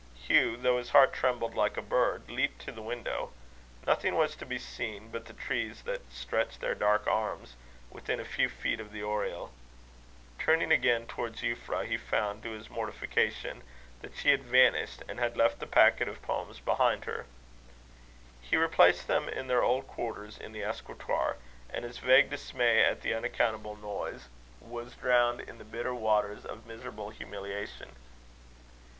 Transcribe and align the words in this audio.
Hugh, 0.15 0.57
though 0.57 0.79
his 0.79 0.89
heart 0.89 1.13
trembled 1.13 1.53
like 1.53 1.77
a 1.77 1.81
bird, 1.83 2.27
leaped 2.27 2.59
to 2.61 2.71
the 2.71 2.81
window. 2.81 3.31
Nothing 3.85 4.15
was 4.15 4.35
to 4.37 4.47
be 4.47 4.57
seen 4.57 5.11
but 5.11 5.25
the 5.25 5.31
trees 5.33 5.83
that 5.83 6.11
"stretched 6.11 6.59
their 6.59 6.73
dark 6.73 7.05
arms" 7.05 7.55
within 7.91 8.19
a 8.19 8.25
few 8.25 8.49
feet 8.49 8.79
of 8.79 8.91
the 8.91 9.03
oriel. 9.03 9.51
Turning 10.39 10.71
again 10.71 11.05
towards 11.05 11.43
Euphra, 11.43 11.85
he 11.85 11.97
found, 11.97 12.41
to 12.41 12.49
his 12.49 12.67
mortification, 12.67 13.61
that 14.01 14.15
she 14.15 14.31
had 14.31 14.41
vanished 14.43 15.03
and 15.07 15.19
had 15.19 15.37
left 15.37 15.59
the 15.59 15.67
packet 15.67 16.07
of 16.07 16.23
poems 16.23 16.59
behind 16.59 17.05
her. 17.05 17.27
He 18.41 18.57
replaced 18.57 19.05
them 19.07 19.29
in 19.29 19.45
their 19.45 19.61
old 19.61 19.85
quarters 19.85 20.35
in 20.39 20.51
the 20.51 20.63
escritoire; 20.63 21.37
and 21.69 21.85
his 21.85 21.99
vague 21.99 22.31
dismay 22.31 22.83
at 22.83 23.01
the 23.03 23.13
unaccountable 23.13 23.75
noises, 23.75 24.29
was 24.59 24.95
drowned 24.95 25.41
in 25.41 25.59
the 25.59 25.63
bitter 25.63 25.93
waters 25.93 26.43
of 26.43 26.65
miserable 26.65 27.11
humiliation. 27.11 27.95